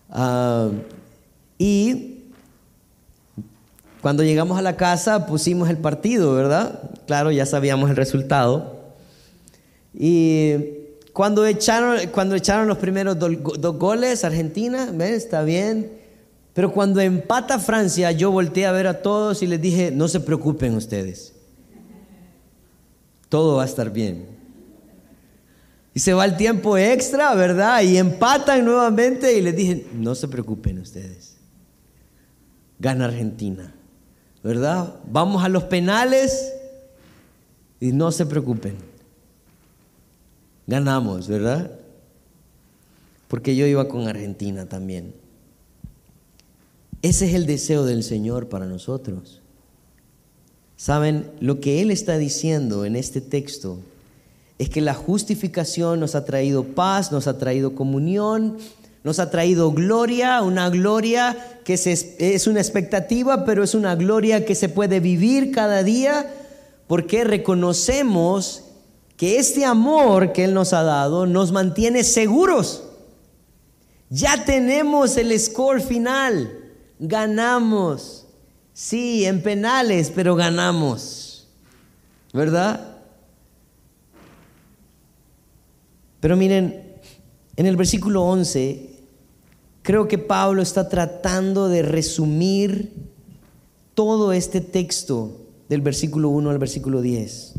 [0.09, 0.69] Ah,
[1.57, 2.19] y
[4.01, 6.91] cuando llegamos a la casa pusimos el partido, ¿verdad?
[7.05, 8.79] Claro, ya sabíamos el resultado.
[9.93, 10.53] Y
[11.13, 15.13] cuando echaron, cuando echaron los primeros dos, goles, Argentina, ¿ven?
[15.13, 15.91] Está bien.
[16.53, 20.19] Pero cuando empata Francia, yo volteé a ver a todos y les dije, no se
[20.19, 21.33] preocupen ustedes.
[23.27, 24.38] Todo va a estar bien.
[25.99, 27.81] Y se va el tiempo extra, ¿verdad?
[27.81, 31.35] Y empatan nuevamente y les dije, no se preocupen ustedes.
[32.79, 33.73] Gana Argentina.
[34.41, 34.95] ¿verdad?
[35.11, 36.53] Vamos a los penales
[37.81, 38.77] y no se preocupen.
[40.67, 41.69] Ganamos, ¿verdad?
[43.27, 45.13] Porque yo iba con Argentina también.
[47.01, 49.41] Ese es el deseo del Señor para nosotros.
[50.77, 53.79] Saben, lo que Él está diciendo en este texto
[54.59, 58.57] es que la justificación nos ha traído paz, nos ha traído comunión,
[59.05, 64.55] nos ha traído gloria, una gloria que es una expectativa, pero es una gloria que
[64.55, 66.29] se puede vivir cada día
[66.87, 68.63] porque reconocemos
[69.15, 72.83] que este amor que Él nos ha dado nos mantiene seguros.
[74.09, 76.51] Ya tenemos el score final,
[76.99, 78.25] ganamos.
[78.73, 81.47] Sí, en penales, pero ganamos.
[82.33, 82.88] ¿Verdad?
[86.19, 86.83] Pero miren,
[87.55, 88.89] en el versículo 11
[89.89, 92.93] Creo que Pablo está tratando de resumir
[93.95, 97.53] todo este texto del versículo 1 al versículo 10.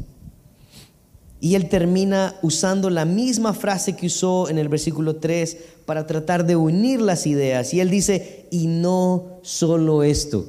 [1.41, 5.57] Y él termina usando la misma frase que usó en el versículo 3
[5.87, 7.73] para tratar de unir las ideas.
[7.73, 10.47] Y él dice, y no solo esto.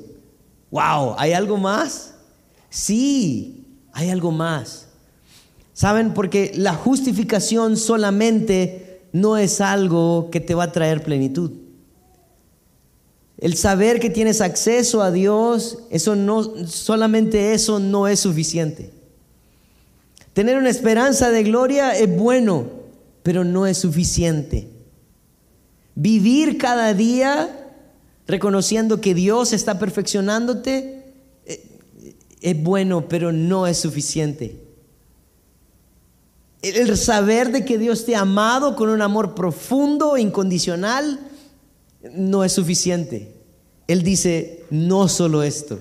[0.69, 1.15] ¡Wow!
[1.17, 2.13] ¿Hay algo más?
[2.69, 4.87] Sí, hay algo más.
[5.73, 6.13] ¿Saben?
[6.13, 11.51] Porque la justificación solamente no es algo que te va a traer plenitud.
[13.37, 18.91] El saber que tienes acceso a Dios, eso no solamente eso no es suficiente.
[20.33, 22.67] Tener una esperanza de gloria es bueno,
[23.23, 24.69] pero no es suficiente.
[25.95, 27.57] Vivir cada día
[28.27, 31.03] reconociendo que Dios está perfeccionándote
[31.45, 31.79] eh,
[32.41, 34.70] es bueno, pero no es suficiente.
[36.61, 41.19] El saber de que Dios te ha amado con un amor profundo, incondicional,
[42.13, 43.33] no es suficiente.
[43.87, 45.79] Él dice, no solo esto,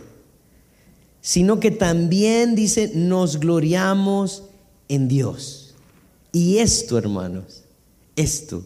[1.20, 4.44] sino que también dice, nos gloriamos
[4.88, 5.74] en Dios.
[6.32, 7.64] Y esto, hermanos,
[8.16, 8.64] esto,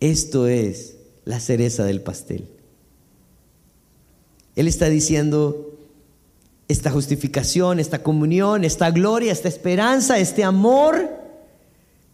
[0.00, 2.48] esto es la cereza del pastel.
[4.56, 5.65] Él está diciendo,
[6.68, 11.08] esta justificación, esta comunión, esta gloria, esta esperanza, este amor,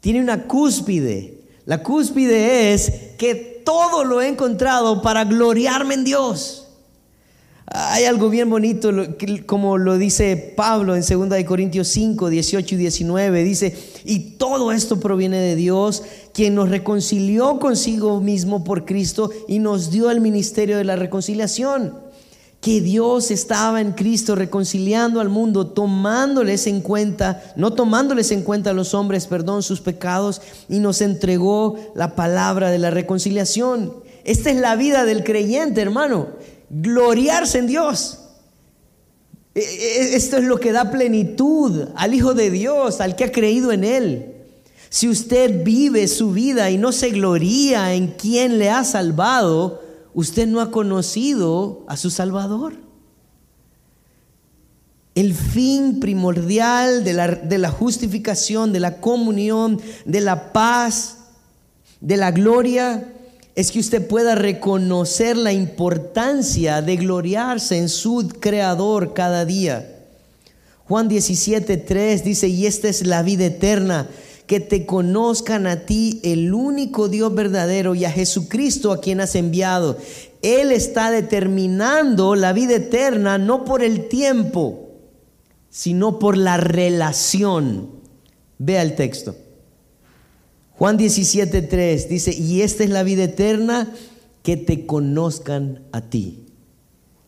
[0.01, 1.39] tiene una cúspide.
[1.65, 6.59] La cúspide es que todo lo he encontrado para gloriarme en Dios.
[7.67, 8.91] Hay algo bien bonito,
[9.47, 13.45] como lo dice Pablo en 2 Corintios 5, 18 y 19.
[13.45, 13.75] Dice,
[14.05, 16.03] y todo esto proviene de Dios,
[16.35, 22.12] quien nos reconcilió consigo mismo por Cristo y nos dio el ministerio de la reconciliación
[22.63, 28.71] que Dios estaba en Cristo reconciliando al mundo, tomándoles en cuenta, no tomándoles en cuenta
[28.71, 33.93] a los hombres, perdón, sus pecados, y nos entregó la palabra de la reconciliación.
[34.23, 36.29] Esta es la vida del creyente, hermano,
[36.71, 38.21] gloriarse en Dios.
[39.57, 43.33] E, e, esto es lo que da plenitud al Hijo de Dios, al que ha
[43.33, 44.35] creído en Él.
[44.89, 49.82] Si usted vive su vida y no se gloría en quien le ha salvado,
[50.15, 52.75] usted no ha conocido a su Salvador.
[55.15, 61.19] El fin primordial de la, de la, justificación, de la comunión, de la paz,
[62.01, 63.13] de la gloria,
[63.55, 69.89] es que usted pueda reconocer la importancia de gloriarse en su Creador cada día.
[70.85, 74.09] Juan 17, 3 dice, y esta es la vida eterna,
[74.47, 79.35] que te conozcan a ti, el único Dios verdadero, y a Jesucristo a quien has
[79.35, 79.97] enviado.
[80.43, 84.91] Él está determinando la vida eterna no por el tiempo,
[85.71, 87.91] sino por la relación.
[88.59, 89.37] Vea el texto.
[90.73, 93.93] Juan 17:3 dice, y esta es la vida eterna,
[94.43, 96.47] que te conozcan a ti.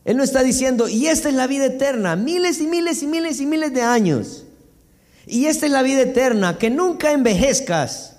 [0.05, 3.41] Él no está diciendo, y esta es la vida eterna, miles y miles y miles
[3.41, 4.44] y miles de años.
[5.27, 8.17] Y esta es la vida eterna, que nunca envejezcas,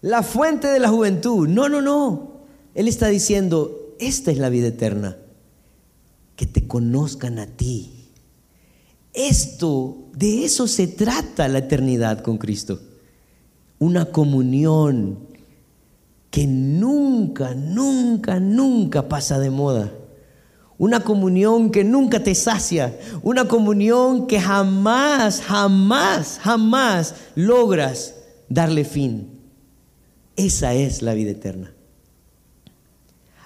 [0.00, 1.48] la fuente de la juventud.
[1.48, 2.32] No, no, no.
[2.74, 5.16] Él está diciendo, esta es la vida eterna,
[6.36, 8.10] que te conozcan a ti.
[9.12, 12.80] Esto, de eso se trata la eternidad con Cristo.
[13.78, 15.18] Una comunión
[16.30, 19.92] que nunca, nunca, nunca pasa de moda.
[20.82, 22.98] Una comunión que nunca te sacia.
[23.22, 28.16] Una comunión que jamás, jamás, jamás logras
[28.48, 29.28] darle fin.
[30.34, 31.72] Esa es la vida eterna.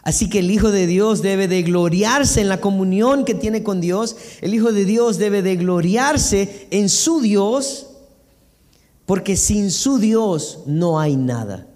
[0.01, 3.83] Así que el Hijo de Dios debe de gloriarse en la comunión que tiene con
[3.83, 4.17] Dios.
[4.41, 7.89] El Hijo de Dios debe de gloriarse en su Dios,
[9.05, 11.69] porque sin su Dios no hay nada.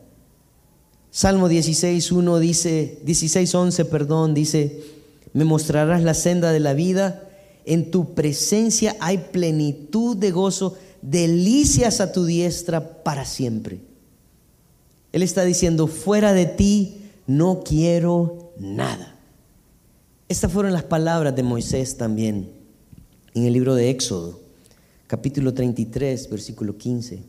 [1.10, 4.99] Salmo 16, 1 dice, 16, 11, perdón, dice,
[5.32, 7.28] me mostrarás la senda de la vida,
[7.64, 13.80] en tu presencia hay plenitud de gozo, delicias a tu diestra para siempre.
[15.12, 19.16] Él está diciendo, fuera de ti no quiero nada.
[20.28, 22.50] Estas fueron las palabras de Moisés también
[23.34, 24.40] en el libro de Éxodo,
[25.06, 27.22] capítulo 33, versículo 15.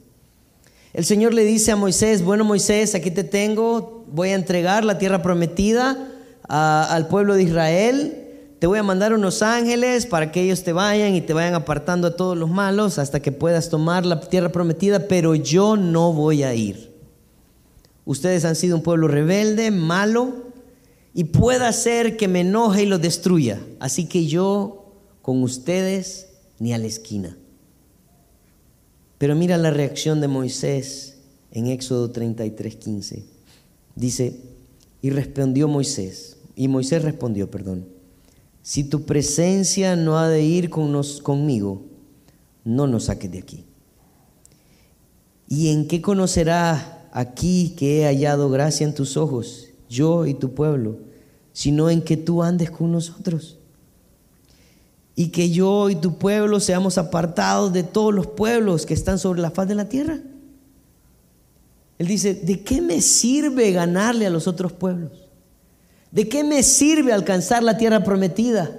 [0.93, 4.97] El Señor le dice a Moisés, bueno Moisés, aquí te tengo, voy a entregar la
[4.97, 6.10] tierra prometida
[6.47, 8.21] al pueblo de Israel,
[8.59, 12.07] te voy a mandar unos ángeles para que ellos te vayan y te vayan apartando
[12.07, 16.43] a todos los malos hasta que puedas tomar la tierra prometida, pero yo no voy
[16.43, 16.91] a ir.
[18.05, 20.51] Ustedes han sido un pueblo rebelde, malo,
[21.13, 23.59] y pueda ser que me enoje y lo destruya.
[23.79, 26.29] Así que yo con ustedes
[26.59, 27.37] ni a la esquina.
[29.17, 31.17] Pero mira la reacción de Moisés
[31.51, 33.25] en Éxodo 33, 15.
[33.95, 34.39] Dice,
[35.01, 37.87] y respondió Moisés, y Moisés respondió, perdón,
[38.61, 41.83] si tu presencia no ha de ir con conmigo,
[42.63, 43.65] no nos saques de aquí.
[45.47, 50.53] ¿Y en qué conocerá aquí que he hallado gracia en tus ojos, yo y tu
[50.53, 50.97] pueblo,
[51.53, 53.57] sino en que tú andes con nosotros.
[55.15, 59.41] Y que yo y tu pueblo seamos apartados de todos los pueblos que están sobre
[59.41, 60.19] la faz de la tierra.
[62.01, 65.29] Él dice, ¿de qué me sirve ganarle a los otros pueblos?
[66.09, 68.75] ¿De qué me sirve alcanzar la tierra prometida?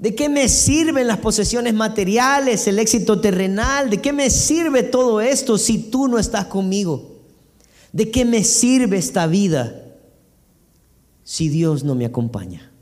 [0.00, 3.88] ¿De qué me sirven las posesiones materiales, el éxito terrenal?
[3.88, 7.20] ¿De qué me sirve todo esto si tú no estás conmigo?
[7.92, 9.94] ¿De qué me sirve esta vida
[11.22, 12.72] si Dios no me acompaña?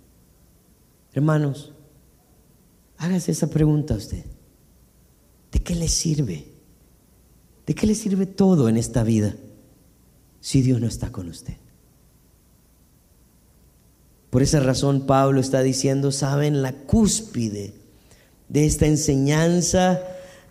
[1.13, 1.75] Hermanos,
[2.97, 4.25] hágase esa pregunta a usted.
[5.53, 6.47] ¿De qué le sirve?
[7.67, 9.37] ¿De qué le sirve todo en esta vida
[10.43, 11.55] si Dios no está con usted?
[14.29, 17.73] Por esa razón Pablo está diciendo, saben, la cúspide
[18.49, 20.03] de esta enseñanza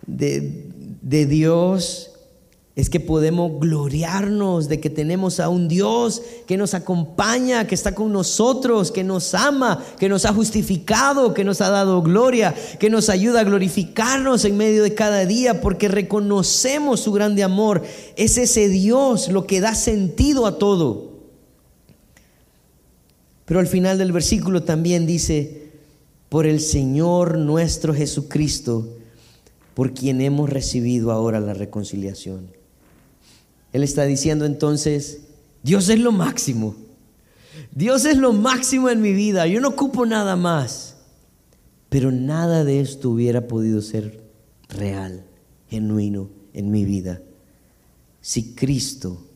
[0.06, 0.66] de,
[1.02, 2.11] de Dios
[2.74, 7.94] es que podemos gloriarnos de que tenemos a un Dios que nos acompaña, que está
[7.94, 12.88] con nosotros, que nos ama, que nos ha justificado, que nos ha dado gloria, que
[12.88, 17.82] nos ayuda a glorificarnos en medio de cada día porque reconocemos su grande amor.
[18.16, 21.12] Es ese Dios lo que da sentido a todo.
[23.44, 25.72] Pero al final del versículo también dice,
[26.30, 28.96] por el Señor nuestro Jesucristo,
[29.74, 32.61] por quien hemos recibido ahora la reconciliación.
[33.72, 35.20] Él está diciendo entonces,
[35.62, 36.76] Dios es lo máximo.
[37.74, 39.46] Dios es lo máximo en mi vida.
[39.46, 40.96] Yo no ocupo nada más.
[41.88, 44.22] Pero nada de esto hubiera podido ser
[44.68, 45.24] real,
[45.68, 47.20] genuino en mi vida
[48.22, 49.26] si Cristo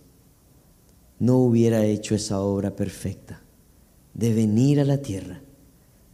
[1.18, 3.42] no hubiera hecho esa obra perfecta
[4.14, 5.42] de venir a la tierra,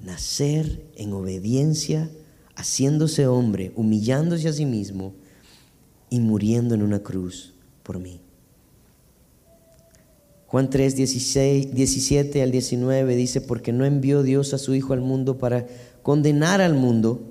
[0.00, 2.10] nacer en obediencia,
[2.56, 5.14] haciéndose hombre, humillándose a sí mismo
[6.10, 7.51] y muriendo en una cruz
[7.82, 8.20] por mí.
[10.46, 15.00] Juan 3, 16, 17 al 19 dice, porque no envió Dios a su Hijo al
[15.00, 15.66] mundo para
[16.02, 17.22] condenar al mundo,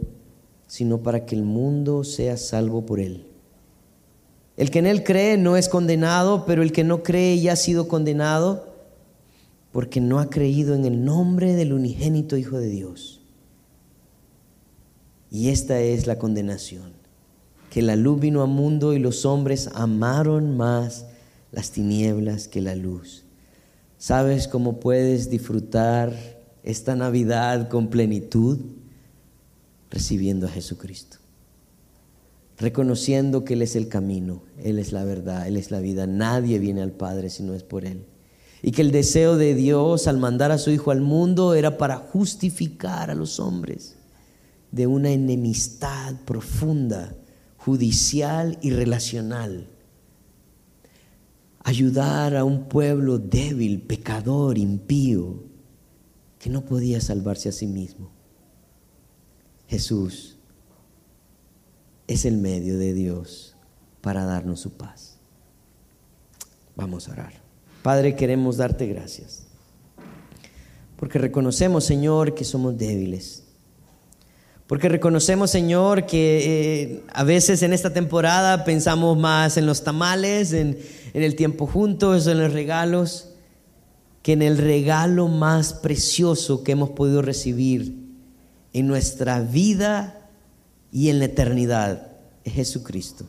[0.65, 3.27] sino para que el mundo sea salvo por él.
[4.57, 7.57] El que en él cree no es condenado, pero el que no cree ya ha
[7.57, 8.73] sido condenado
[9.71, 13.21] porque no ha creído en el nombre del unigénito Hijo de Dios.
[15.29, 17.00] Y esta es la condenación
[17.71, 21.05] que la luz vino al mundo y los hombres amaron más
[21.53, 23.23] las tinieblas que la luz.
[23.97, 26.13] ¿Sabes cómo puedes disfrutar
[26.63, 28.59] esta Navidad con plenitud?
[29.89, 31.17] Recibiendo a Jesucristo.
[32.57, 36.05] reconociendo que Él es el camino, Él es la verdad, Él es la vida.
[36.05, 38.05] Nadie viene al Padre si no es por Él.
[38.61, 41.95] Y que el deseo de Dios al mandar a su Hijo al mundo era para
[41.95, 43.95] justificar a los hombres
[44.71, 47.15] de una enemistad profunda,
[47.65, 49.67] judicial y relacional.
[51.63, 55.43] Ayudar a un pueblo débil, pecador, impío,
[56.39, 58.09] que no podía salvarse a sí mismo.
[59.67, 60.37] Jesús
[62.07, 63.55] es el medio de Dios
[64.01, 65.19] para darnos su paz.
[66.75, 67.33] Vamos a orar.
[67.83, 69.43] Padre, queremos darte gracias.
[70.97, 73.43] Porque reconocemos, Señor, que somos débiles.
[74.71, 80.53] Porque reconocemos, Señor, que eh, a veces en esta temporada pensamos más en los tamales,
[80.53, 80.79] en,
[81.13, 83.33] en el tiempo juntos, en los regalos,
[84.21, 87.97] que en el regalo más precioso que hemos podido recibir
[88.71, 90.29] en nuestra vida
[90.89, 92.07] y en la eternidad
[92.45, 93.25] es Jesucristo.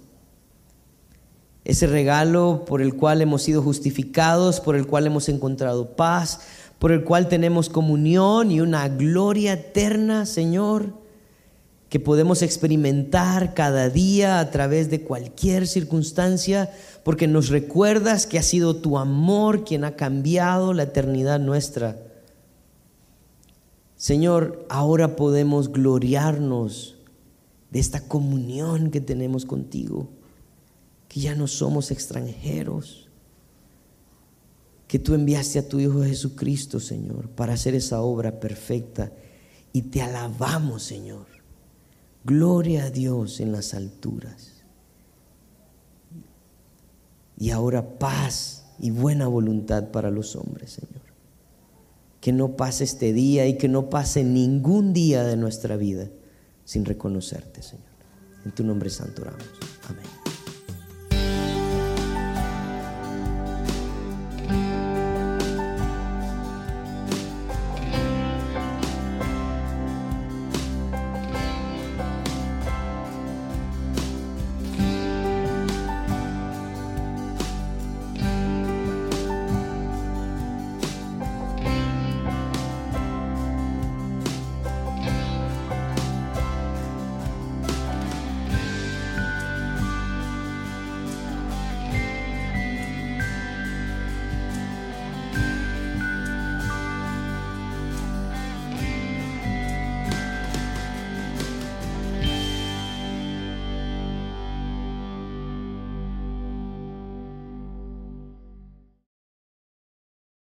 [1.64, 6.38] Ese regalo por el cual hemos sido justificados, por el cual hemos encontrado paz,
[6.78, 11.01] por el cual tenemos comunión y una gloria eterna, Señor,
[11.92, 16.70] que podemos experimentar cada día a través de cualquier circunstancia,
[17.04, 22.02] porque nos recuerdas que ha sido tu amor quien ha cambiado la eternidad nuestra.
[23.94, 26.96] Señor, ahora podemos gloriarnos
[27.70, 30.08] de esta comunión que tenemos contigo
[31.08, 33.10] que ya no somos extranjeros,
[34.88, 39.12] que tú enviaste a tu Hijo Jesucristo, Señor, para hacer esa obra perfecta.
[39.74, 41.31] Y te alabamos, Señor.
[42.24, 44.52] Gloria a Dios en las alturas.
[47.36, 51.02] Y ahora paz y buena voluntad para los hombres, Señor.
[52.20, 56.08] Que no pase este día y que no pase ningún día de nuestra vida
[56.64, 57.86] sin reconocerte, Señor.
[58.44, 59.44] En tu nombre santo oramos.
[59.88, 60.31] Amén.